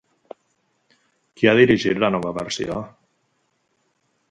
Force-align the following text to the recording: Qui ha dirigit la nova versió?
Qui 1.41 1.51
ha 1.51 1.53
dirigit 1.59 2.01
la 2.05 2.11
nova 2.17 2.33
versió? 2.39 2.81